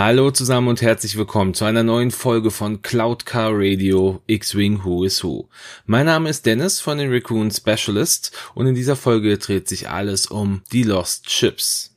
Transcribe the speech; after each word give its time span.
Hallo 0.00 0.30
zusammen 0.30 0.68
und 0.68 0.80
herzlich 0.80 1.18
willkommen 1.18 1.54
zu 1.54 1.64
einer 1.64 1.82
neuen 1.82 2.12
Folge 2.12 2.52
von 2.52 2.82
Cloud 2.82 3.26
Car 3.26 3.50
Radio 3.52 4.22
X-Wing 4.28 4.84
Who 4.84 5.02
is 5.02 5.24
Who. 5.24 5.48
Mein 5.86 6.06
Name 6.06 6.30
ist 6.30 6.46
Dennis 6.46 6.78
von 6.78 6.98
den 6.98 7.12
Raccoon 7.12 7.50
Specialists 7.50 8.30
und 8.54 8.68
in 8.68 8.76
dieser 8.76 8.94
Folge 8.94 9.36
dreht 9.38 9.66
sich 9.66 9.88
alles 9.88 10.26
um 10.26 10.62
die 10.70 10.84
Lost 10.84 11.32
Ships. 11.32 11.96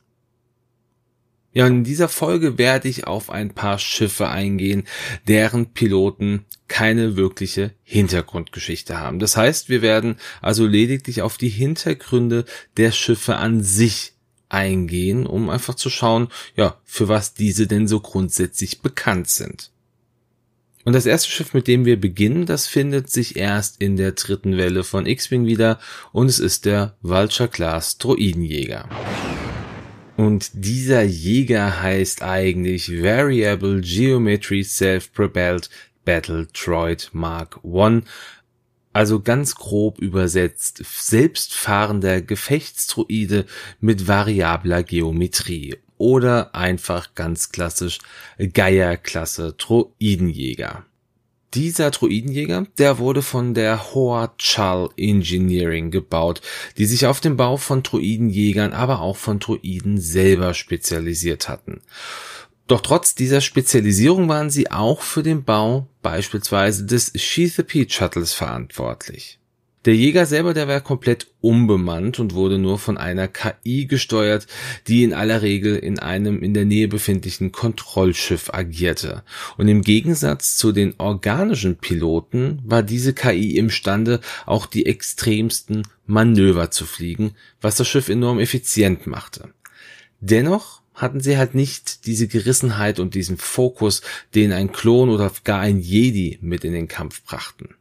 Ja, 1.52 1.66
und 1.66 1.74
in 1.74 1.84
dieser 1.84 2.08
Folge 2.08 2.58
werde 2.58 2.88
ich 2.88 3.06
auf 3.06 3.30
ein 3.30 3.54
paar 3.54 3.78
Schiffe 3.78 4.28
eingehen, 4.28 4.82
deren 5.28 5.72
Piloten 5.72 6.44
keine 6.66 7.14
wirkliche 7.14 7.72
Hintergrundgeschichte 7.84 8.98
haben. 8.98 9.20
Das 9.20 9.36
heißt, 9.36 9.68
wir 9.68 9.80
werden 9.80 10.16
also 10.40 10.66
lediglich 10.66 11.22
auf 11.22 11.36
die 11.36 11.50
Hintergründe 11.50 12.46
der 12.76 12.90
Schiffe 12.90 13.36
an 13.36 13.62
sich 13.62 14.11
eingehen, 14.52 15.26
um 15.26 15.50
einfach 15.50 15.74
zu 15.74 15.90
schauen, 15.90 16.28
ja, 16.56 16.78
für 16.84 17.08
was 17.08 17.34
diese 17.34 17.66
denn 17.66 17.88
so 17.88 18.00
grundsätzlich 18.00 18.80
bekannt 18.82 19.28
sind. 19.28 19.70
Und 20.84 20.94
das 20.94 21.06
erste 21.06 21.30
Schiff, 21.30 21.54
mit 21.54 21.68
dem 21.68 21.84
wir 21.84 22.00
beginnen, 22.00 22.44
das 22.44 22.66
findet 22.66 23.08
sich 23.08 23.36
erst 23.36 23.80
in 23.80 23.96
der 23.96 24.12
dritten 24.12 24.56
Welle 24.56 24.82
von 24.82 25.06
X-Wing 25.06 25.46
wieder 25.46 25.78
und 26.10 26.26
es 26.26 26.40
ist 26.40 26.64
der 26.64 26.96
Vulture 27.02 27.48
Class 27.48 27.98
Droidenjäger. 27.98 28.88
Und 30.16 30.50
dieser 30.52 31.02
Jäger 31.02 31.82
heißt 31.82 32.22
eigentlich 32.22 32.90
Variable 32.90 33.80
Geometry 33.80 34.64
Self-Propelled 34.64 35.70
Battle 36.04 36.48
Droid 36.52 37.10
Mark 37.12 37.60
I, 37.64 38.02
also 38.92 39.20
ganz 39.20 39.54
grob 39.54 39.98
übersetzt, 39.98 40.82
selbstfahrender 40.84 42.20
Gefechtsdruide 42.20 43.46
mit 43.80 44.08
variabler 44.08 44.82
Geometrie 44.82 45.76
oder 45.98 46.54
einfach 46.54 47.14
ganz 47.14 47.50
klassisch 47.50 47.98
Geierklasse 48.38 49.54
Droidenjäger. 49.56 50.84
Dieser 51.54 51.90
Droidenjäger, 51.90 52.66
der 52.78 52.98
wurde 52.98 53.20
von 53.20 53.52
der 53.52 53.92
Hoa 53.92 54.34
Chal 54.38 54.88
Engineering 54.96 55.90
gebaut, 55.90 56.40
die 56.78 56.86
sich 56.86 57.06
auf 57.06 57.20
den 57.20 57.36
Bau 57.36 57.58
von 57.58 57.82
Droidenjägern, 57.82 58.72
aber 58.72 59.02
auch 59.02 59.18
von 59.18 59.38
Droiden 59.38 60.00
selber 60.00 60.54
spezialisiert 60.54 61.50
hatten. 61.50 61.82
Doch 62.72 62.80
trotz 62.80 63.14
dieser 63.14 63.42
Spezialisierung 63.42 64.30
waren 64.30 64.48
sie 64.48 64.70
auch 64.70 65.02
für 65.02 65.22
den 65.22 65.44
Bau 65.44 65.88
beispielsweise 66.00 66.86
des 66.86 67.10
Pete 67.10 67.92
Shuttles 67.92 68.32
verantwortlich. 68.32 69.38
Der 69.84 69.94
Jäger 69.94 70.24
selber, 70.24 70.54
der 70.54 70.68
war 70.68 70.80
komplett 70.80 71.26
unbemannt 71.42 72.18
und 72.18 72.32
wurde 72.32 72.56
nur 72.56 72.78
von 72.78 72.96
einer 72.96 73.28
KI 73.28 73.84
gesteuert, 73.84 74.46
die 74.88 75.04
in 75.04 75.12
aller 75.12 75.42
Regel 75.42 75.76
in 75.76 75.98
einem 75.98 76.42
in 76.42 76.54
der 76.54 76.64
Nähe 76.64 76.88
befindlichen 76.88 77.52
Kontrollschiff 77.52 78.48
agierte. 78.54 79.22
Und 79.58 79.68
im 79.68 79.82
Gegensatz 79.82 80.56
zu 80.56 80.72
den 80.72 80.94
organischen 80.96 81.76
Piloten 81.76 82.62
war 82.64 82.82
diese 82.82 83.12
KI 83.12 83.58
imstande, 83.58 84.22
auch 84.46 84.64
die 84.64 84.86
extremsten 84.86 85.82
Manöver 86.06 86.70
zu 86.70 86.86
fliegen, 86.86 87.34
was 87.60 87.76
das 87.76 87.86
Schiff 87.86 88.08
enorm 88.08 88.38
effizient 88.38 89.06
machte. 89.06 89.52
Dennoch 90.20 90.81
hatten 90.94 91.20
sie 91.20 91.38
halt 91.38 91.54
nicht 91.54 92.06
diese 92.06 92.28
Gerissenheit 92.28 93.00
und 93.00 93.14
diesen 93.14 93.38
Fokus, 93.38 94.02
den 94.34 94.52
ein 94.52 94.72
Klon 94.72 95.08
oder 95.08 95.32
gar 95.44 95.60
ein 95.60 95.80
Jedi 95.80 96.38
mit 96.42 96.64
in 96.64 96.72
den 96.72 96.88
Kampf 96.88 97.22
brachten. 97.24 97.74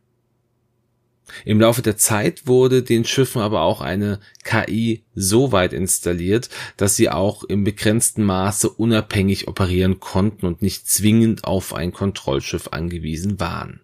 Im 1.45 1.59
Laufe 1.59 1.82
der 1.82 1.98
Zeit 1.98 2.48
wurde 2.48 2.84
den 2.84 3.06
Schiffen 3.06 3.42
aber 3.42 3.62
auch 3.62 3.82
eine 3.82 4.20
KI 4.44 5.04
so 5.16 5.52
weit 5.52 5.73
installiert, 5.73 6.49
dass 6.77 6.95
sie 6.95 7.10
auch 7.10 7.44
im 7.44 7.64
begrenzten 7.64 8.23
Maße 8.23 8.70
unabhängig 8.70 9.48
operieren 9.48 9.99
konnten 9.99 10.45
und 10.45 10.61
nicht 10.61 10.88
zwingend 10.89 11.43
auf 11.43 11.73
ein 11.73 11.93
Kontrollschiff 11.93 12.70
angewiesen 12.72 13.39
waren. 13.39 13.82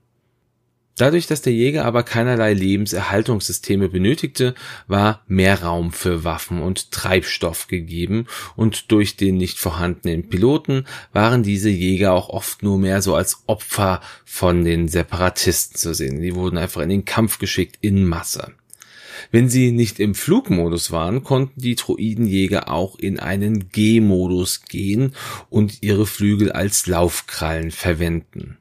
Dadurch, 0.98 1.28
dass 1.28 1.44
der 1.44 1.54
Jäger 1.54 1.86
aber 1.86 2.02
keinerlei 2.02 2.54
Lebenserhaltungssysteme 2.54 3.88
benötigte, 3.88 4.56
war 4.88 5.22
mehr 5.28 5.62
Raum 5.62 5.92
für 5.92 6.24
Waffen 6.24 6.60
und 6.60 6.92
Treibstoff 6.92 7.68
gegeben 7.68 8.26
und 8.56 8.92
durch 8.92 9.16
den 9.16 9.38
nicht 9.38 9.60
vorhandenen 9.60 10.28
Piloten 10.28 10.86
waren 11.14 11.44
diese 11.44 11.70
Jäger 11.70 12.14
auch 12.14 12.30
oft 12.30 12.64
nur 12.64 12.80
mehr 12.80 13.04
so 13.04 13.14
als 13.14 13.44
Opfer 13.46 14.02
von 14.26 14.66
den 14.66 14.88
Separatisten 14.88 15.78
zu 15.78 15.94
sehen. 15.94 16.20
Die 16.20 16.34
wurden 16.34 16.58
einfach 16.58 16.82
in 16.82 16.90
den 16.90 17.06
Kampf 17.06 17.38
geschickt 17.38 17.78
in 17.82 18.04
Masse. 18.04 18.54
Wenn 19.32 19.50
sie 19.50 19.72
nicht 19.72 20.00
im 20.00 20.16
Flugmodus 20.16 20.92
waren, 20.92 21.24
konnten 21.24 21.62
die 21.62 21.76
Droidenjäger 21.76 22.72
auch 22.72 22.98
in 22.98 23.20
einen 23.20 23.70
G-Modus 23.70 24.64
gehen 24.66 25.14
und 25.50 25.84
ihre 25.84 26.08
Flügel 26.08 26.52
als 26.52 26.88
Laufkrallen 26.88 27.70
verwenden. 27.70 28.58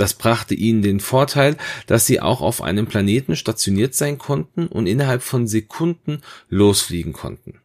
Das 0.00 0.14
brachte 0.14 0.54
ihnen 0.54 0.80
den 0.80 0.98
Vorteil, 0.98 1.58
dass 1.86 2.06
sie 2.06 2.22
auch 2.22 2.40
auf 2.40 2.62
einem 2.62 2.86
Planeten 2.86 3.36
stationiert 3.36 3.94
sein 3.94 4.16
konnten 4.16 4.66
und 4.66 4.86
innerhalb 4.86 5.22
von 5.22 5.46
Sekunden 5.46 6.22
losfliegen 6.48 7.12
konnten. 7.12 7.58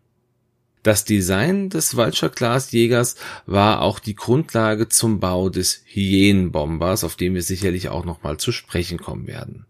Das 0.84 1.06
Design 1.06 1.70
des 1.70 1.96
Vulture-Class-Jägers 1.96 3.16
war 3.46 3.82
auch 3.82 4.00
die 4.00 4.16
Grundlage 4.16 4.90
zum 4.90 5.22
Bau 5.22 5.48
des 5.48 5.84
Hyänenbombers, 5.86 7.06
auf 7.06 7.16
den 7.16 7.36
wir 7.36 7.42
sicherlich 7.42 7.88
auch 7.88 8.04
nochmal 8.04 8.36
zu 8.36 8.52
sprechen 8.52 8.98
kommen 8.98 9.28
werden. 9.28 9.66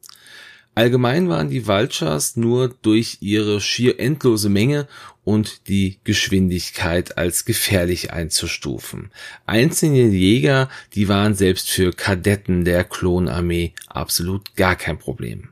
Allgemein 0.75 1.29
waren 1.29 1.49
die 1.49 1.67
Vultures 1.67 2.35
nur 2.35 2.67
durch 2.81 3.19
ihre 3.21 3.61
schier 3.61 3.97
endlose 3.97 4.49
Menge 4.49 4.89
und 5.23 5.69
die 5.69 5.99
Geschwindigkeit 6.03 7.17
als 7.17 7.45
gefährlich 7.45 8.11
einzustufen. 8.11 9.09
Einzelne 9.45 10.09
Jäger, 10.09 10.69
die 10.93 11.07
waren 11.07 11.33
selbst 11.33 11.69
für 11.69 11.93
Kadetten 11.93 12.65
der 12.65 12.83
Klonarmee 12.83 13.73
absolut 13.87 14.55
gar 14.55 14.75
kein 14.75 14.99
Problem. 14.99 15.49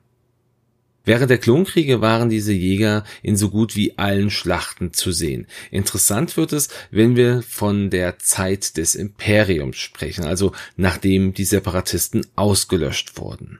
Während 1.05 1.29
der 1.29 1.37
Klonkriege 1.37 2.01
waren 2.01 2.29
diese 2.29 2.53
Jäger 2.53 3.05
in 3.21 3.37
so 3.37 3.49
gut 3.49 3.75
wie 3.77 3.97
allen 3.97 4.29
Schlachten 4.29 4.93
zu 4.93 5.11
sehen. 5.11 5.47
Interessant 5.71 6.35
wird 6.35 6.51
es, 6.53 6.67
wenn 6.91 7.15
wir 7.15 7.41
von 7.41 7.89
der 7.89 8.19
Zeit 8.19 8.75
des 8.77 8.95
Imperiums 8.95 9.77
sprechen, 9.77 10.25
also 10.25 10.53
nachdem 10.75 11.33
die 11.33 11.45
Separatisten 11.45 12.25
ausgelöscht 12.35 13.17
wurden. 13.17 13.59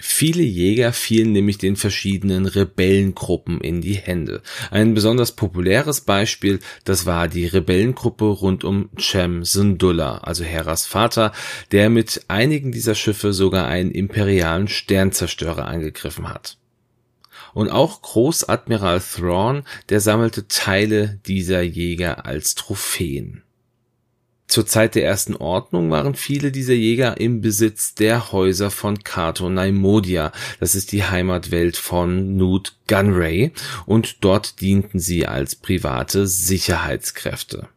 Viele 0.00 0.42
Jäger 0.42 0.92
fielen 0.92 1.32
nämlich 1.32 1.58
den 1.58 1.76
verschiedenen 1.76 2.46
Rebellengruppen 2.46 3.60
in 3.60 3.82
die 3.82 3.94
Hände. 3.94 4.42
Ein 4.70 4.94
besonders 4.94 5.32
populäres 5.32 6.00
Beispiel, 6.00 6.58
das 6.84 7.04
war 7.04 7.28
die 7.28 7.46
Rebellengruppe 7.46 8.24
rund 8.24 8.64
um 8.64 8.88
Cem 8.98 9.44
Syndulla, 9.44 10.18
also 10.18 10.42
Heras 10.42 10.86
Vater, 10.86 11.32
der 11.70 11.90
mit 11.90 12.24
einigen 12.28 12.72
dieser 12.72 12.94
Schiffe 12.94 13.34
sogar 13.34 13.66
einen 13.66 13.90
imperialen 13.90 14.68
Sternzerstörer 14.68 15.66
angegriffen 15.66 16.28
hat. 16.28 16.56
Und 17.52 17.68
auch 17.68 18.00
Großadmiral 18.00 19.00
Thrawn, 19.00 19.64
der 19.88 20.00
sammelte 20.00 20.48
Teile 20.48 21.20
dieser 21.26 21.62
Jäger 21.62 22.24
als 22.24 22.54
Trophäen. 22.54 23.42
Zur 24.50 24.66
Zeit 24.66 24.96
der 24.96 25.04
ersten 25.04 25.36
Ordnung 25.36 25.92
waren 25.92 26.16
viele 26.16 26.50
dieser 26.50 26.74
Jäger 26.74 27.20
im 27.20 27.40
Besitz 27.40 27.94
der 27.94 28.32
Häuser 28.32 28.72
von 28.72 29.04
Kato 29.04 29.48
Naimodia. 29.48 30.32
Das 30.58 30.74
ist 30.74 30.90
die 30.90 31.04
Heimatwelt 31.04 31.76
von 31.76 32.36
Newt 32.36 32.76
Gunray 32.88 33.52
und 33.86 34.24
dort 34.24 34.60
dienten 34.60 34.98
sie 34.98 35.24
als 35.24 35.54
private 35.54 36.26
Sicherheitskräfte. 36.26 37.68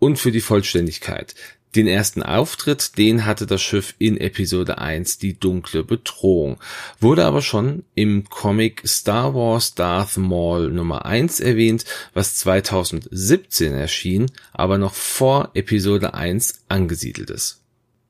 Und 0.00 0.18
für 0.18 0.32
die 0.32 0.40
Vollständigkeit. 0.40 1.36
Den 1.74 1.86
ersten 1.86 2.22
Auftritt, 2.22 2.98
den 2.98 3.24
hatte 3.24 3.46
das 3.46 3.62
Schiff 3.62 3.94
in 3.98 4.18
Episode 4.18 4.76
1 4.76 5.16
die 5.16 5.38
dunkle 5.38 5.84
Bedrohung, 5.84 6.58
wurde 7.00 7.24
aber 7.24 7.40
schon 7.40 7.84
im 7.94 8.28
Comic 8.28 8.82
Star 8.86 9.34
Wars 9.34 9.74
Darth 9.74 10.18
Maul 10.18 10.70
Nummer 10.70 11.06
1 11.06 11.40
erwähnt, 11.40 11.86
was 12.12 12.36
2017 12.36 13.72
erschien, 13.72 14.30
aber 14.52 14.76
noch 14.76 14.92
vor 14.92 15.50
Episode 15.54 16.12
1 16.12 16.64
angesiedelt 16.68 17.30
ist. 17.30 17.62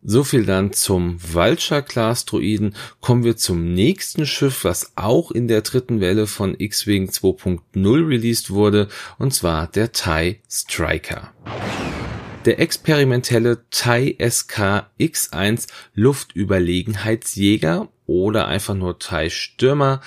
So 0.05 0.25
viel 0.25 0.45
dann 0.45 0.73
zum 0.73 1.17
Vulture-Class-Droiden. 1.23 2.75
Kommen 3.01 3.23
wir 3.23 3.37
zum 3.37 3.73
nächsten 3.73 4.27
Schiff, 4.27 4.65
was 4.65 4.97
auch 4.97 5.31
in 5.31 5.47
der 5.47 5.63
dritten 5.63 6.01
Welle 6.01 6.27
von 6.27 6.57
X-Wing 6.59 7.11
2.0 7.11 8.09
released 8.09 8.51
wurde, 8.51 8.89
und 9.21 9.33
zwar 9.33 9.69
der 9.69 9.93
TIE 9.93 10.41
Striker. 10.51 11.33
Der 12.45 12.59
experimentelle 12.59 13.65
TIE 13.71 14.17
SK 14.19 14.91
X1 14.99 15.69
Luftüberlegenheitsjäger 15.95 17.89
oder 18.07 18.49
einfach 18.49 18.75
nur 18.75 18.99
TIE 18.99 19.31
Stürmer 19.31 20.01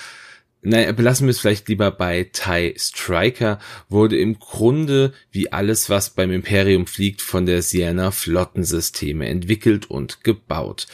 naja, 0.67 0.91
belassen 0.93 1.27
wir 1.27 1.31
es 1.31 1.39
vielleicht 1.39 1.69
lieber 1.69 1.91
bei 1.91 2.23
TIE 2.23 2.73
Striker, 2.75 3.59
wurde 3.87 4.17
im 4.17 4.39
Grunde 4.39 5.13
wie 5.31 5.53
alles, 5.53 5.91
was 5.91 6.09
beim 6.09 6.31
Imperium 6.31 6.87
fliegt, 6.87 7.21
von 7.21 7.45
der 7.45 7.61
Sienna 7.61 8.09
Flottensysteme 8.09 9.27
entwickelt 9.27 9.91
und 9.91 10.23
gebaut. 10.23 10.87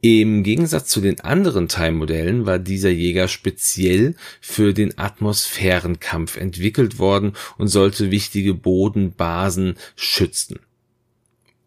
Im 0.00 0.42
Gegensatz 0.42 0.88
zu 0.88 1.02
den 1.02 1.20
anderen 1.20 1.68
Teilmodellen 1.68 2.46
war 2.46 2.58
dieser 2.58 2.90
Jäger 2.90 3.28
speziell 3.28 4.16
für 4.40 4.72
den 4.72 4.98
Atmosphärenkampf 4.98 6.38
entwickelt 6.38 6.98
worden 6.98 7.34
und 7.58 7.68
sollte 7.68 8.10
wichtige 8.10 8.54
Bodenbasen 8.54 9.76
schützen. 9.94 10.58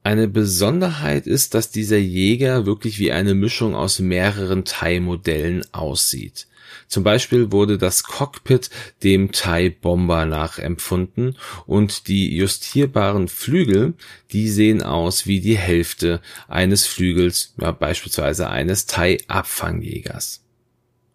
Eine 0.05 0.27
Besonderheit 0.27 1.25
ist, 1.25 1.55
dass 1.55 1.71
dieser 1.71 1.97
Jäger 1.97 2.67
wirklich 2.67 2.99
wie 2.99 3.11
eine 3.11 3.33
Mischung 3.33 3.73
aus 3.73 3.97
mehreren 3.97 4.63
Thai-Modellen 4.63 5.65
aussieht. 5.71 6.45
Zum 6.87 7.03
Beispiel 7.03 7.51
wurde 7.51 7.79
das 7.79 8.03
Cockpit 8.03 8.69
dem 9.01 9.31
Thai 9.31 9.71
Bomber 9.71 10.27
nachempfunden 10.27 11.35
und 11.65 12.07
die 12.07 12.35
justierbaren 12.35 13.27
Flügel, 13.29 13.95
die 14.31 14.47
sehen 14.47 14.83
aus 14.83 15.25
wie 15.25 15.41
die 15.41 15.57
Hälfte 15.57 16.21
eines 16.47 16.85
Flügels, 16.85 17.55
ja, 17.59 17.71
beispielsweise 17.71 18.47
eines 18.47 18.85
Thai 18.85 19.17
Abfangjägers. 19.27 20.44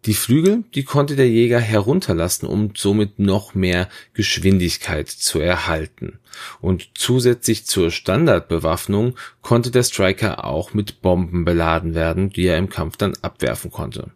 Die 0.05 0.15
Flügel, 0.15 0.63
die 0.73 0.83
konnte 0.83 1.15
der 1.15 1.29
Jäger 1.29 1.59
herunterlassen, 1.59 2.47
um 2.47 2.71
somit 2.75 3.19
noch 3.19 3.53
mehr 3.53 3.87
Geschwindigkeit 4.13 5.07
zu 5.07 5.39
erhalten. 5.39 6.19
Und 6.59 6.89
zusätzlich 6.95 7.65
zur 7.67 7.91
Standardbewaffnung 7.91 9.15
konnte 9.41 9.69
der 9.69 9.83
Striker 9.83 10.43
auch 10.43 10.73
mit 10.73 11.01
Bomben 11.01 11.45
beladen 11.45 11.93
werden, 11.93 12.31
die 12.31 12.47
er 12.47 12.57
im 12.57 12.69
Kampf 12.69 12.97
dann 12.97 13.13
abwerfen 13.21 13.69
konnte. 13.69 14.09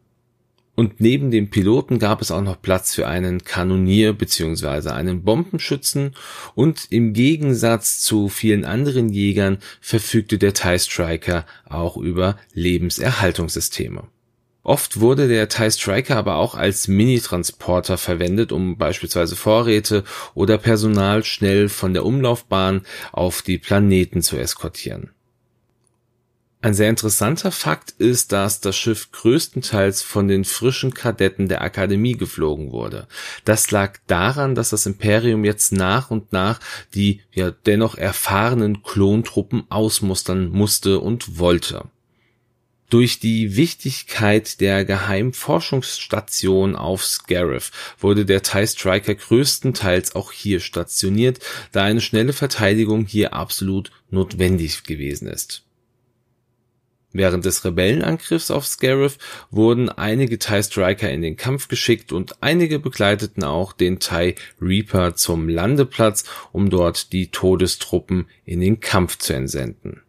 Und 0.74 1.00
neben 1.00 1.30
dem 1.32 1.52
Piloten 1.52 2.00
gab 2.00 2.22
es 2.22 2.32
auch 2.32 2.42
noch 2.42 2.62
Platz 2.62 2.96
für 2.96 3.08
einen 3.08 3.44
Kanonier 3.44 4.12
bzw. 4.12 4.90
einen 4.90 5.24
Bombenschützen 5.24 6.16
und 6.56 6.88
im 6.90 7.14
Gegensatz 7.14 8.00
zu 8.02 8.28
vielen 8.28 8.66
anderen 8.66 9.10
Jägern 9.10 9.60
verfügte 9.80 10.38
der 10.38 10.54
TIE 10.54 10.80
Striker 10.80 11.46
auch 11.64 11.96
über 11.96 12.38
Lebenserhaltungssysteme. 12.54 14.08
Oft 14.66 15.00
wurde 15.00 15.28
der 15.28 15.48
TIE 15.48 15.70
Striker 15.70 16.18
aber 16.18 16.38
auch 16.38 16.56
als 16.56 16.88
Mini-Transporter 16.88 18.00
verwendet, 18.00 18.52
um 18.52 18.80
beispielsweise 18.80 19.36
Vorräte 19.36 20.04
oder 20.34 20.58
Personal 20.58 21.24
schnell 21.24 21.70
von 21.70 21.94
der 21.94 22.04
Umlaufbahn 22.04 22.82
auf 23.12 23.44
die 23.44 23.60
Planeten 23.60 24.24
zu 24.24 24.38
eskortieren. 24.38 25.12
Ein 26.64 26.74
sehr 26.74 26.90
interessanter 26.90 27.52
Fakt 27.52 27.92
ist, 27.92 28.32
dass 28.32 28.60
das 28.60 28.76
Schiff 28.76 29.12
größtenteils 29.12 30.02
von 30.02 30.28
den 30.28 30.46
frischen 30.46 30.96
Kadetten 30.96 31.48
der 31.48 31.62
Akademie 31.62 32.18
geflogen 32.18 32.72
wurde. 32.72 33.08
Das 33.44 33.70
lag 33.70 34.00
daran, 34.08 34.56
dass 34.56 34.72
das 34.72 34.88
Imperium 34.88 35.46
jetzt 35.46 35.74
nach 35.74 36.10
und 36.10 36.34
nach 36.34 36.60
die 36.96 37.22
ja 37.32 37.52
dennoch 37.52 38.00
erfahrenen 38.00 38.82
Klontruppen 38.82 39.66
ausmustern 39.70 40.50
musste 40.50 41.02
und 41.02 41.38
wollte. 41.38 41.84
Durch 42.90 43.20
die 43.20 43.56
Wichtigkeit 43.56 44.62
der 44.62 44.86
Geheimforschungsstation 44.86 46.76
auf 46.76 47.04
Scarif 47.04 47.72
wurde 48.00 48.26
der 48.26 48.44
TIE 48.44 48.68
Striker 48.68 49.16
größtenteils 49.16 50.16
auch 50.16 50.32
hier 50.32 50.60
stationiert, 50.60 51.40
da 51.72 51.84
eine 51.84 52.02
schnelle 52.02 52.34
Verteidigung 52.34 53.06
hier 53.06 53.34
absolut 53.34 53.92
notwendig 54.12 54.84
gewesen 54.84 55.28
ist. 55.28 55.64
Während 57.12 57.46
des 57.46 57.64
Rebellenangriffs 57.64 58.52
auf 58.52 58.68
Scarif 58.68 59.18
wurden 59.50 59.90
einige 59.90 60.38
TIE 60.38 60.62
Striker 60.62 61.10
in 61.10 61.22
den 61.22 61.38
Kampf 61.38 61.70
geschickt 61.70 62.12
und 62.12 62.44
einige 62.44 62.78
begleiteten 62.78 63.44
auch 63.44 63.72
den 63.74 64.00
TIE 64.00 64.36
Reaper 64.62 65.16
zum 65.16 65.48
Landeplatz, 65.48 66.26
um 66.52 66.70
dort 66.70 67.14
die 67.14 67.32
Todestruppen 67.32 68.28
in 68.44 68.60
den 68.60 68.82
Kampf 68.82 69.18
zu 69.18 69.34
entsenden. 69.34 70.02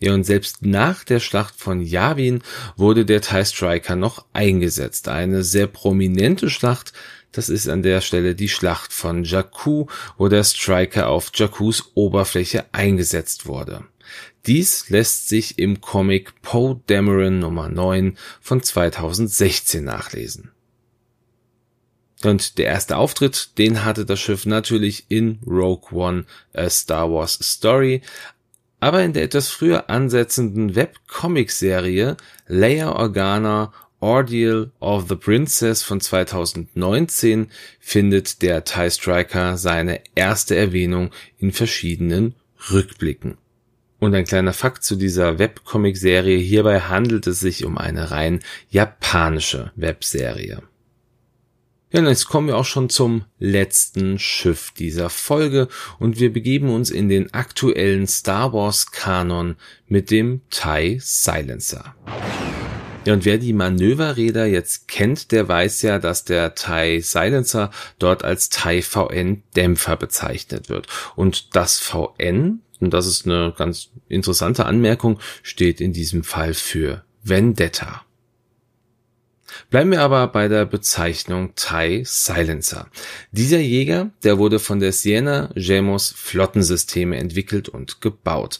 Ja, 0.00 0.14
und 0.14 0.24
selbst 0.24 0.64
nach 0.64 1.02
der 1.02 1.18
Schlacht 1.18 1.54
von 1.56 1.80
Yavin 1.80 2.42
wurde 2.76 3.04
der 3.04 3.20
TIE 3.20 3.44
Striker 3.44 3.96
noch 3.96 4.26
eingesetzt. 4.32 5.08
Eine 5.08 5.42
sehr 5.42 5.66
prominente 5.66 6.50
Schlacht, 6.50 6.92
das 7.32 7.48
ist 7.48 7.68
an 7.68 7.82
der 7.82 8.00
Stelle 8.00 8.34
die 8.34 8.48
Schlacht 8.48 8.92
von 8.92 9.24
Jakku, 9.24 9.86
wo 10.16 10.28
der 10.28 10.44
Striker 10.44 11.08
auf 11.08 11.30
Jakkus 11.34 11.92
Oberfläche 11.94 12.66
eingesetzt 12.72 13.46
wurde. 13.46 13.84
Dies 14.46 14.88
lässt 14.88 15.28
sich 15.28 15.58
im 15.58 15.80
Comic 15.80 16.40
Poe 16.42 16.80
Dameron 16.86 17.40
Nummer 17.40 17.68
9 17.68 18.16
von 18.40 18.62
2016 18.62 19.84
nachlesen. 19.84 20.52
Und 22.24 22.58
der 22.58 22.66
erste 22.66 22.96
Auftritt, 22.96 23.58
den 23.58 23.84
hatte 23.84 24.04
das 24.04 24.18
Schiff 24.18 24.44
natürlich 24.44 25.04
in 25.08 25.38
Rogue 25.46 25.92
One, 25.92 26.24
A 26.52 26.68
Star 26.68 27.12
Wars 27.12 27.38
Story, 27.40 28.02
aber 28.80 29.02
in 29.02 29.12
der 29.12 29.24
etwas 29.24 29.48
früher 29.48 29.90
ansetzenden 29.90 30.74
Webcomic-Serie 30.74 32.16
Leia 32.46 32.92
Organa 32.92 33.72
Ordeal 34.00 34.70
of 34.78 35.08
the 35.08 35.16
Princess 35.16 35.82
von 35.82 36.00
2019 36.00 37.48
findet 37.80 38.42
der 38.42 38.64
TIE 38.64 38.90
Striker 38.90 39.56
seine 39.56 40.00
erste 40.14 40.54
Erwähnung 40.54 41.10
in 41.38 41.50
verschiedenen 41.50 42.34
Rückblicken. 42.70 43.38
Und 43.98 44.14
ein 44.14 44.24
kleiner 44.24 44.52
Fakt 44.52 44.84
zu 44.84 44.94
dieser 44.94 45.40
Webcomic-Serie. 45.40 46.38
Hierbei 46.38 46.80
handelt 46.82 47.26
es 47.26 47.40
sich 47.40 47.64
um 47.64 47.76
eine 47.76 48.12
rein 48.12 48.38
japanische 48.70 49.72
Webserie. 49.74 50.62
Ja, 51.90 52.06
jetzt 52.06 52.28
kommen 52.28 52.48
wir 52.48 52.58
auch 52.58 52.66
schon 52.66 52.90
zum 52.90 53.24
letzten 53.38 54.18
Schiff 54.18 54.72
dieser 54.72 55.08
Folge 55.08 55.68
und 55.98 56.20
wir 56.20 56.30
begeben 56.30 56.68
uns 56.68 56.90
in 56.90 57.08
den 57.08 57.32
aktuellen 57.32 58.06
Star 58.06 58.52
Wars 58.52 58.90
Kanon 58.90 59.56
mit 59.86 60.10
dem 60.10 60.42
TIE 60.50 60.98
Silencer. 61.00 61.94
Ja, 63.06 63.14
und 63.14 63.24
wer 63.24 63.38
die 63.38 63.54
Manöverräder 63.54 64.44
jetzt 64.44 64.86
kennt, 64.86 65.32
der 65.32 65.48
weiß 65.48 65.80
ja, 65.80 65.98
dass 65.98 66.26
der 66.26 66.54
TIE 66.54 67.00
Silencer 67.00 67.70
dort 67.98 68.22
als 68.22 68.50
TIE 68.50 68.82
VN 68.82 69.42
Dämpfer 69.56 69.96
bezeichnet 69.96 70.68
wird. 70.68 70.88
Und 71.16 71.56
das 71.56 71.78
VN, 71.78 72.60
und 72.80 72.92
das 72.92 73.06
ist 73.06 73.24
eine 73.24 73.54
ganz 73.56 73.88
interessante 74.08 74.66
Anmerkung, 74.66 75.20
steht 75.42 75.80
in 75.80 75.94
diesem 75.94 76.22
Fall 76.22 76.52
für 76.52 77.02
Vendetta. 77.22 78.02
Bleiben 79.70 79.90
wir 79.90 80.00
aber 80.00 80.26
bei 80.28 80.48
der 80.48 80.64
Bezeichnung 80.64 81.52
Thai 81.56 82.02
Silencer. 82.04 82.88
Dieser 83.32 83.60
Jäger, 83.60 84.10
der 84.22 84.38
wurde 84.38 84.58
von 84.58 84.80
der 84.80 84.92
Siena 84.92 85.50
Gemos 85.54 86.12
Flottensysteme 86.16 87.16
entwickelt 87.16 87.68
und 87.68 88.00
gebaut. 88.00 88.58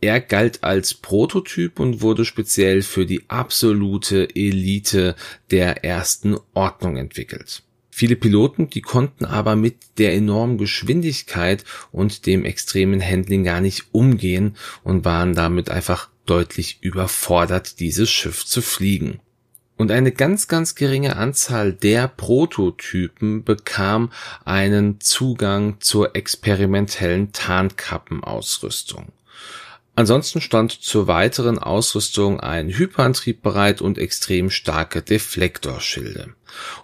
Er 0.00 0.20
galt 0.20 0.62
als 0.62 0.94
Prototyp 0.94 1.80
und 1.80 2.00
wurde 2.00 2.24
speziell 2.24 2.82
für 2.82 3.06
die 3.06 3.28
absolute 3.28 4.28
Elite 4.34 5.16
der 5.50 5.84
ersten 5.84 6.36
Ordnung 6.52 6.96
entwickelt. 6.96 7.62
Viele 7.90 8.16
Piloten, 8.16 8.68
die 8.68 8.82
konnten 8.82 9.24
aber 9.24 9.56
mit 9.56 9.76
der 9.96 10.12
enormen 10.12 10.58
Geschwindigkeit 10.58 11.64
und 11.92 12.26
dem 12.26 12.44
extremen 12.44 13.02
Handling 13.02 13.42
gar 13.42 13.62
nicht 13.62 13.86
umgehen 13.92 14.56
und 14.84 15.06
waren 15.06 15.34
damit 15.34 15.70
einfach 15.70 16.10
deutlich 16.26 16.76
überfordert, 16.82 17.80
dieses 17.80 18.10
Schiff 18.10 18.44
zu 18.44 18.60
fliegen. 18.60 19.20
Und 19.76 19.90
eine 19.90 20.10
ganz, 20.10 20.48
ganz 20.48 20.74
geringe 20.74 21.16
Anzahl 21.16 21.72
der 21.72 22.08
Prototypen 22.08 23.44
bekam 23.44 24.10
einen 24.44 25.00
Zugang 25.00 25.76
zur 25.80 26.16
experimentellen 26.16 27.32
Tarnkappenausrüstung. 27.32 29.12
Ansonsten 29.98 30.42
stand 30.42 30.72
zur 30.72 31.06
weiteren 31.06 31.58
Ausrüstung 31.58 32.38
ein 32.38 32.68
Hyperantrieb 32.68 33.40
bereit 33.40 33.80
und 33.80 33.96
extrem 33.96 34.50
starke 34.50 35.00
Deflektorschilde. 35.00 36.34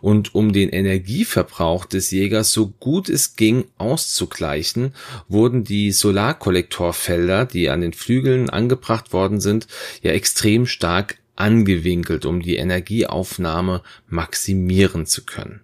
Und 0.01 0.35
um 0.35 0.55
den 0.55 0.71
Energieverbrauch 0.71 1.85
des 1.85 2.11
Jägers 2.11 2.53
so 2.53 2.69
gut 2.69 3.11
es 3.11 3.37
ging 3.37 3.67
auszugleichen, 3.77 4.95
wurden 5.29 5.63
die 5.63 5.93
Solarkollektorfelder, 5.93 7.45
die 7.45 7.69
an 7.69 7.83
den 7.83 7.93
Flügeln 7.93 8.49
angebracht 8.49 9.13
worden 9.13 9.43
sind, 9.43 9.67
ja 10.03 10.13
extrem 10.13 10.67
stark 10.67 11.19
angewinkelt, 11.37 12.25
um 12.25 12.41
die 12.41 12.57
Energieaufnahme 12.57 13.83
maximieren 14.09 15.07
zu 15.07 15.25
können. 15.25 15.63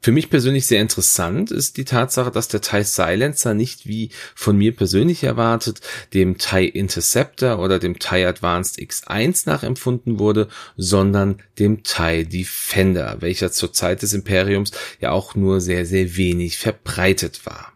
Für 0.00 0.12
mich 0.12 0.30
persönlich 0.30 0.66
sehr 0.66 0.80
interessant 0.80 1.50
ist 1.50 1.76
die 1.76 1.84
Tatsache, 1.84 2.30
dass 2.30 2.46
der 2.46 2.60
TIE 2.60 2.84
Silencer 2.84 3.52
nicht 3.54 3.88
wie 3.88 4.10
von 4.36 4.56
mir 4.56 4.74
persönlich 4.74 5.24
erwartet 5.24 5.80
dem 6.14 6.38
TIE 6.38 6.68
Interceptor 6.68 7.58
oder 7.58 7.80
dem 7.80 7.98
TIE 7.98 8.24
Advanced 8.24 8.78
X1 8.78 9.48
nachempfunden 9.48 10.20
wurde, 10.20 10.48
sondern 10.76 11.42
dem 11.58 11.82
TIE 11.82 12.24
Defender, 12.24 13.16
welcher 13.20 13.50
zur 13.50 13.72
Zeit 13.72 14.02
des 14.02 14.12
Imperiums 14.12 14.70
ja 15.00 15.10
auch 15.10 15.34
nur 15.34 15.60
sehr, 15.60 15.84
sehr 15.84 16.16
wenig 16.16 16.58
verbreitet 16.58 17.44
war. 17.44 17.72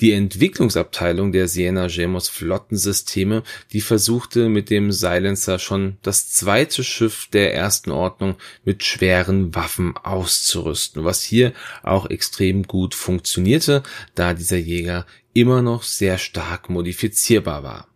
Die 0.00 0.12
Entwicklungsabteilung 0.12 1.30
der 1.30 1.46
Siena 1.46 1.86
Gemos 1.86 2.28
Flottensysteme, 2.28 3.44
die 3.72 3.80
versuchte 3.80 4.48
mit 4.48 4.68
dem 4.70 4.90
Silencer 4.90 5.58
schon 5.58 5.98
das 6.02 6.30
zweite 6.30 6.82
Schiff 6.82 7.28
der 7.32 7.54
ersten 7.54 7.90
Ordnung 7.90 8.36
mit 8.64 8.82
schweren 8.82 9.54
Waffen 9.54 9.96
auszurüsten, 9.96 11.04
was 11.04 11.22
hier 11.22 11.52
auch 11.82 12.10
extrem 12.10 12.64
gut 12.64 12.94
funktionierte, 12.94 13.82
da 14.14 14.34
dieser 14.34 14.58
Jäger 14.58 15.06
immer 15.32 15.62
noch 15.62 15.84
sehr 15.84 16.18
stark 16.18 16.70
modifizierbar 16.70 17.62
war. 17.62 17.88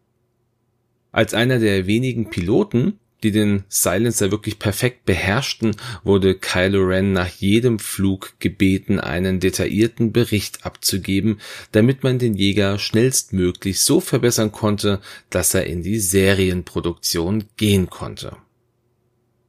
Als 1.11 1.35
einer 1.35 1.59
der 1.59 1.87
wenigen 1.87 2.31
Piloten 2.31 3.01
die 3.23 3.33
den 3.33 3.65
Silencer 3.69 4.31
wirklich 4.31 4.59
perfekt 4.59 5.05
beherrschten, 5.05 5.77
wurde 6.05 6.35
Kylo 6.35 6.85
Ren 6.85 7.13
nach 7.13 7.29
jedem 7.29 7.79
Flug 7.79 8.35
gebeten, 8.39 9.01
einen 9.01 9.41
detaillierten 9.41 10.13
Bericht 10.13 10.65
abzugeben, 10.65 11.41
damit 11.73 12.03
man 12.03 12.19
den 12.19 12.35
Jäger 12.35 12.79
schnellstmöglich 12.79 13.81
so 13.81 14.01
verbessern 14.01 14.53
konnte, 14.53 15.01
dass 15.31 15.55
er 15.55 15.67
in 15.67 15.83
die 15.83 15.99
Serienproduktion 15.99 17.45
gehen 17.57 17.91
konnte. 17.91 18.37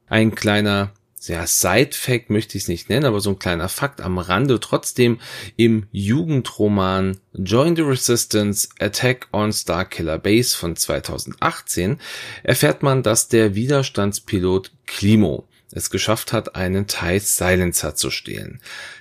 Ein 0.06 0.34
kleiner 0.34 0.92
ja, 1.28 1.46
Side-Fact 1.46 2.30
möchte 2.30 2.56
ich 2.56 2.64
es 2.64 2.68
nicht 2.68 2.88
nennen, 2.88 3.04
aber 3.04 3.20
so 3.20 3.30
ein 3.30 3.38
kleiner 3.38 3.68
Fakt 3.68 4.00
am 4.00 4.18
Rande. 4.18 4.58
Trotzdem 4.58 5.20
im 5.56 5.86
Jugendroman 5.92 7.18
Join 7.34 7.76
the 7.76 7.82
Resistance 7.82 8.68
Attack 8.78 9.28
on 9.32 9.52
Starkiller 9.52 10.18
Base 10.18 10.56
von 10.56 10.76
2018 10.76 11.98
erfährt 12.42 12.82
man, 12.82 13.02
dass 13.02 13.28
der 13.28 13.54
Widerstandspilot 13.54 14.72
Klimo 14.86 15.46
es 15.72 15.90
geschafft 15.90 16.32
hat, 16.32 16.56
einen 16.56 16.86
TIE 16.86 17.20
Silencer 17.20 17.94
zu 17.94 18.10
stehlen. 18.10 18.60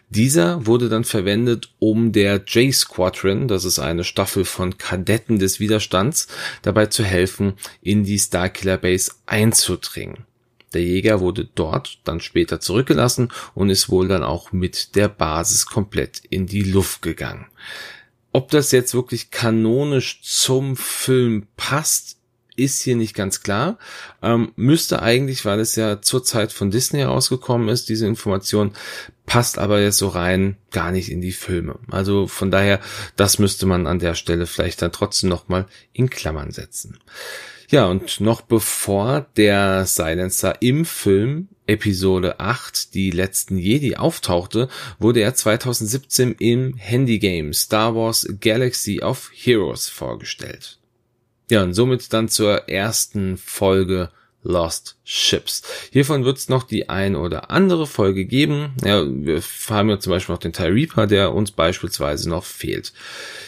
Dieser 0.09 0.65
wurde 0.65 0.89
dann 0.89 1.03
verwendet, 1.03 1.69
um 1.79 2.11
der 2.11 2.43
J-Squadron, 2.45 3.47
das 3.47 3.63
ist 3.63 3.79
eine 3.79 4.03
Staffel 4.03 4.43
von 4.43 4.77
Kadetten 4.77 5.39
des 5.39 5.59
Widerstands, 5.59 6.27
dabei 6.63 6.87
zu 6.87 7.03
helfen, 7.03 7.53
in 7.81 8.03
die 8.03 8.19
Starkiller 8.19 8.77
Base 8.77 9.11
einzudringen. 9.25 10.25
Der 10.73 10.83
Jäger 10.83 11.19
wurde 11.19 11.45
dort 11.55 11.99
dann 12.03 12.19
später 12.19 12.59
zurückgelassen 12.59 13.29
und 13.55 13.69
ist 13.69 13.89
wohl 13.89 14.07
dann 14.07 14.23
auch 14.23 14.51
mit 14.51 14.95
der 14.95 15.07
Basis 15.07 15.65
komplett 15.65 16.21
in 16.29 16.45
die 16.45 16.63
Luft 16.63 17.01
gegangen. 17.01 17.47
Ob 18.31 18.51
das 18.51 18.71
jetzt 18.71 18.93
wirklich 18.93 19.31
kanonisch 19.31 20.21
zum 20.21 20.77
Film 20.77 21.47
passt, 21.57 22.19
ist 22.59 22.81
hier 22.83 22.95
nicht 22.95 23.15
ganz 23.15 23.41
klar. 23.41 23.77
Ähm, 24.21 24.51
müsste 24.55 25.01
eigentlich, 25.01 25.45
weil 25.45 25.59
es 25.59 25.75
ja 25.75 26.01
zur 26.01 26.23
Zeit 26.23 26.51
von 26.51 26.69
Disney 26.69 26.99
herausgekommen 26.99 27.69
ist, 27.69 27.89
diese 27.89 28.05
Information 28.05 28.73
passt 29.25 29.57
aber 29.57 29.81
jetzt 29.81 29.97
so 29.97 30.09
rein 30.09 30.57
gar 30.71 30.91
nicht 30.91 31.09
in 31.09 31.21
die 31.21 31.31
Filme. 31.31 31.79
Also 31.89 32.27
von 32.27 32.51
daher, 32.51 32.79
das 33.15 33.39
müsste 33.39 33.65
man 33.65 33.87
an 33.87 33.99
der 33.99 34.15
Stelle 34.15 34.45
vielleicht 34.45 34.81
dann 34.81 34.91
trotzdem 34.91 35.29
nochmal 35.29 35.67
in 35.93 36.09
Klammern 36.09 36.51
setzen. 36.51 36.99
Ja, 37.71 37.85
und 37.85 38.19
noch 38.19 38.41
bevor 38.41 39.27
der 39.37 39.85
Silencer 39.85 40.59
im 40.59 40.85
Film 40.85 41.49
Episode 41.67 42.39
8, 42.39 42.95
die 42.95 43.11
letzten 43.11 43.59
Jedi, 43.59 43.95
auftauchte, 43.95 44.69
wurde 44.97 45.19
er 45.19 45.35
2017 45.35 46.33
im 46.39 46.73
Handygame 46.77 47.53
Star 47.53 47.95
Wars 47.95 48.27
Galaxy 48.41 49.01
of 49.03 49.29
Heroes 49.35 49.87
vorgestellt. 49.87 50.79
Ja, 51.51 51.61
und 51.61 51.75
somit 51.75 52.11
dann 52.11 52.27
zur 52.27 52.67
ersten 52.69 53.37
Folge 53.37 54.09
Lost 54.41 54.97
Ships. 55.03 55.61
Hiervon 55.91 56.25
wird 56.25 56.37
es 56.37 56.49
noch 56.49 56.63
die 56.63 56.89
ein 56.89 57.15
oder 57.15 57.51
andere 57.51 57.85
Folge 57.85 58.25
geben. 58.25 58.73
Ja, 58.83 59.05
wir 59.05 59.43
haben 59.69 59.89
ja 59.89 59.99
zum 59.99 60.11
Beispiel 60.11 60.33
noch 60.33 60.39
den 60.39 60.53
TIE 60.53 60.73
Reaper, 60.73 61.05
der 61.05 61.35
uns 61.35 61.51
beispielsweise 61.51 62.29
noch 62.29 62.45
fehlt. 62.45 62.93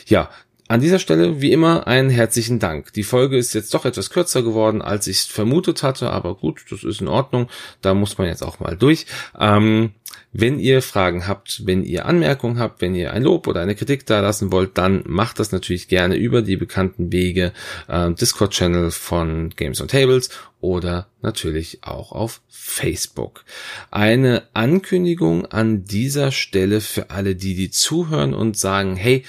Ja, 0.05 0.29
an 0.71 0.79
dieser 0.79 0.99
Stelle, 0.99 1.41
wie 1.41 1.51
immer, 1.51 1.85
einen 1.85 2.09
herzlichen 2.09 2.57
Dank. 2.57 2.93
Die 2.93 3.03
Folge 3.03 3.37
ist 3.37 3.53
jetzt 3.53 3.73
doch 3.73 3.83
etwas 3.83 4.09
kürzer 4.09 4.41
geworden, 4.41 4.81
als 4.81 5.05
ich 5.05 5.23
vermutet 5.23 5.83
hatte, 5.83 6.11
aber 6.11 6.33
gut, 6.35 6.63
das 6.69 6.85
ist 6.85 7.01
in 7.01 7.09
Ordnung. 7.09 7.49
Da 7.81 7.93
muss 7.93 8.17
man 8.17 8.27
jetzt 8.27 8.41
auch 8.41 8.61
mal 8.61 8.77
durch. 8.77 9.05
Ähm, 9.37 9.91
wenn 10.31 10.59
ihr 10.59 10.81
Fragen 10.81 11.27
habt, 11.27 11.65
wenn 11.65 11.83
ihr 11.83 12.05
Anmerkungen 12.05 12.57
habt, 12.57 12.81
wenn 12.81 12.95
ihr 12.95 13.11
ein 13.11 13.23
Lob 13.23 13.47
oder 13.47 13.59
eine 13.59 13.75
Kritik 13.75 14.05
da 14.05 14.21
lassen 14.21 14.53
wollt, 14.53 14.77
dann 14.77 15.03
macht 15.05 15.39
das 15.39 15.51
natürlich 15.51 15.89
gerne 15.89 16.15
über 16.15 16.41
die 16.41 16.55
bekannten 16.55 17.11
Wege 17.11 17.51
äh, 17.89 18.09
Discord-Channel 18.13 18.91
von 18.91 19.49
Games 19.57 19.81
on 19.81 19.89
Tables 19.89 20.29
oder 20.61 21.07
natürlich 21.21 21.79
auch 21.81 22.13
auf 22.13 22.39
Facebook. 22.47 23.43
Eine 23.89 24.43
Ankündigung 24.53 25.45
an 25.47 25.83
dieser 25.83 26.31
Stelle 26.31 26.79
für 26.79 27.09
alle, 27.09 27.35
die 27.35 27.55
die 27.55 27.71
zuhören 27.71 28.33
und 28.33 28.57
sagen, 28.57 28.95
hey, 28.95 29.25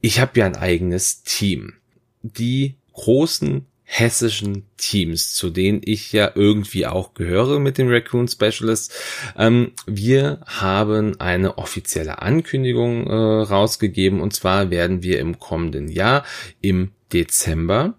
ich 0.00 0.20
habe 0.20 0.40
ja 0.40 0.46
ein 0.46 0.56
eigenes 0.56 1.22
Team. 1.22 1.74
Die 2.22 2.76
großen 2.92 3.66
hessischen 3.92 4.66
Teams, 4.76 5.34
zu 5.34 5.50
denen 5.50 5.80
ich 5.84 6.12
ja 6.12 6.30
irgendwie 6.36 6.86
auch 6.86 7.12
gehöre 7.12 7.58
mit 7.58 7.76
den 7.76 7.90
Raccoon 7.90 8.28
Specialists. 8.28 8.94
Ähm, 9.36 9.72
wir 9.84 10.40
haben 10.46 11.18
eine 11.20 11.58
offizielle 11.58 12.22
Ankündigung 12.22 13.08
äh, 13.08 13.12
rausgegeben 13.12 14.20
und 14.20 14.32
zwar 14.32 14.70
werden 14.70 15.02
wir 15.02 15.18
im 15.18 15.40
kommenden 15.40 15.88
Jahr 15.88 16.24
im 16.60 16.92
Dezember 17.12 17.94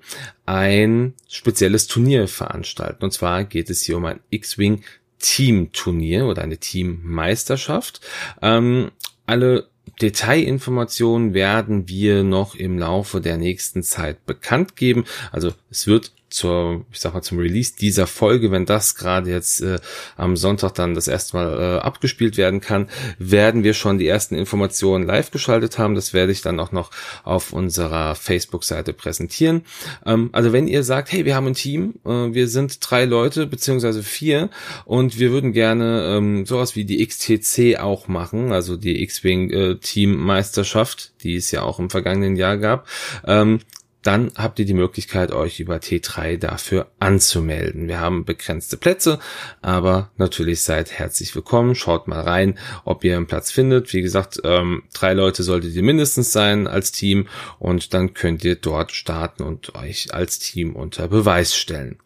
ein 0.45 1.13
spezielles 1.27 1.87
Turnier 1.87 2.29
veranstalten. 2.29 3.03
Und 3.03 3.11
zwar 3.11 3.43
geht 3.43 3.69
es 3.69 3.81
hier 3.81 3.97
um 3.97 4.05
ein 4.05 4.21
X-Wing 4.29 4.83
Team-Turnier 5.19 6.25
oder 6.25 6.41
eine 6.41 6.57
Teammeisterschaft. 6.57 7.99
Ähm, 8.41 8.91
alle 9.25 9.67
Detailinformationen 10.01 11.33
werden 11.33 11.87
wir 11.87 12.23
noch 12.23 12.55
im 12.55 12.79
Laufe 12.79 13.21
der 13.21 13.37
nächsten 13.37 13.83
Zeit 13.83 14.25
bekannt 14.25 14.75
geben. 14.75 15.05
Also 15.31 15.53
es 15.69 15.87
wird 15.87 16.11
zur, 16.31 16.85
ich 16.91 16.99
sag 16.99 17.13
mal, 17.13 17.21
zum 17.21 17.39
Release 17.39 17.73
dieser 17.79 18.07
Folge, 18.07 18.51
wenn 18.51 18.65
das 18.65 18.95
gerade 18.95 19.29
jetzt 19.29 19.61
äh, 19.61 19.79
am 20.15 20.37
Sonntag 20.37 20.73
dann 20.73 20.95
das 20.95 21.07
erste 21.07 21.37
Mal 21.37 21.59
äh, 21.59 21.79
abgespielt 21.79 22.37
werden 22.37 22.61
kann, 22.61 22.89
werden 23.19 23.63
wir 23.63 23.73
schon 23.73 23.97
die 23.97 24.07
ersten 24.07 24.35
Informationen 24.35 25.05
live 25.05 25.31
geschaltet 25.31 25.77
haben. 25.77 25.95
Das 25.95 26.13
werde 26.13 26.31
ich 26.31 26.41
dann 26.41 26.59
auch 26.59 26.71
noch 26.71 26.91
auf 27.23 27.53
unserer 27.53 28.15
Facebook-Seite 28.15 28.93
präsentieren. 28.93 29.65
Ähm, 30.05 30.29
also 30.31 30.53
wenn 30.53 30.67
ihr 30.67 30.83
sagt, 30.83 31.11
hey, 31.11 31.25
wir 31.25 31.35
haben 31.35 31.47
ein 31.47 31.53
Team, 31.53 31.95
äh, 32.05 32.09
wir 32.33 32.47
sind 32.47 32.77
drei 32.81 33.05
Leute 33.05 33.47
beziehungsweise 33.47 34.03
vier 34.03 34.49
und 34.85 35.19
wir 35.19 35.31
würden 35.31 35.51
gerne 35.51 36.15
ähm, 36.17 36.45
sowas 36.45 36.75
wie 36.75 36.85
die 36.85 37.05
XTC 37.05 37.79
auch 37.79 38.07
machen, 38.07 38.51
also 38.51 38.77
die 38.77 39.03
X-Wing 39.03 39.49
äh, 39.51 39.75
Team 39.77 40.15
Meisterschaft, 40.15 41.11
die 41.23 41.35
es 41.35 41.51
ja 41.51 41.63
auch 41.63 41.79
im 41.79 41.89
vergangenen 41.89 42.35
Jahr 42.35 42.57
gab, 42.57 42.87
ähm, 43.25 43.59
dann 44.03 44.31
habt 44.35 44.59
ihr 44.59 44.65
die 44.65 44.73
Möglichkeit, 44.73 45.31
euch 45.31 45.59
über 45.59 45.77
T3 45.77 46.37
dafür 46.37 46.87
anzumelden. 46.99 47.87
Wir 47.87 47.99
haben 47.99 48.25
begrenzte 48.25 48.77
Plätze, 48.77 49.19
aber 49.61 50.09
natürlich 50.17 50.61
seid 50.61 50.91
herzlich 50.91 51.35
willkommen. 51.35 51.75
Schaut 51.75 52.07
mal 52.07 52.21
rein, 52.21 52.57
ob 52.83 53.03
ihr 53.03 53.15
einen 53.15 53.27
Platz 53.27 53.51
findet. 53.51 53.93
Wie 53.93 54.01
gesagt, 54.01 54.41
ähm, 54.43 54.83
drei 54.93 55.13
Leute 55.13 55.43
solltet 55.43 55.73
ihr 55.73 55.83
mindestens 55.83 56.31
sein 56.31 56.67
als 56.67 56.91
Team 56.91 57.27
und 57.59 57.93
dann 57.93 58.13
könnt 58.13 58.43
ihr 58.43 58.55
dort 58.55 58.91
starten 58.91 59.43
und 59.43 59.75
euch 59.75 60.13
als 60.13 60.39
Team 60.39 60.75
unter 60.75 61.07
Beweis 61.07 61.55
stellen 61.55 61.97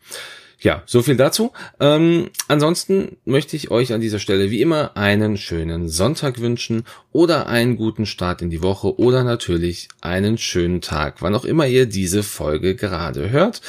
ja, 0.66 0.82
so 0.88 1.04
viel 1.04 1.16
dazu. 1.16 1.54
Ähm, 1.80 2.32
ansonsten 2.48 3.18
möchte 3.24 3.56
ich 3.56 3.70
euch 3.70 3.94
an 3.94 4.02
dieser 4.02 4.18
Stelle 4.18 4.50
wie 4.50 4.62
immer 4.62 4.98
einen 4.98 5.38
schönen 5.38 5.88
Sonntag 5.90 6.42
wünschen 6.42 6.86
oder 7.12 7.46
einen 7.46 7.78
guten 7.78 8.08
Start 8.08 8.42
in 8.42 8.50
die 8.50 8.64
Woche 8.64 9.00
oder 9.00 9.24
natürlich 9.24 9.90
einen 10.02 10.40
schönen 10.40 10.82
Tag, 10.82 11.22
wann 11.22 11.36
auch 11.36 11.46
immer 11.46 11.68
ihr 11.68 11.86
diese 11.86 12.24
Folge 12.24 12.76
gerade 12.76 13.30
hört. 13.30 13.62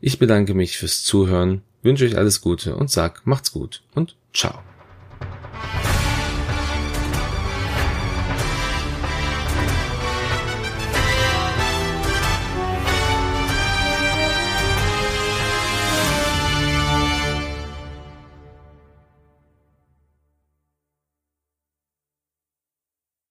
Ich 0.00 0.18
bedanke 0.18 0.54
mich 0.54 0.76
fürs 0.76 1.04
Zuhören, 1.04 1.62
wünsche 1.82 2.04
euch 2.04 2.18
alles 2.18 2.40
Gute 2.40 2.74
und 2.74 2.90
sag 2.90 3.24
macht's 3.26 3.52
gut 3.52 3.82
und 3.94 4.16
ciao. 4.34 4.69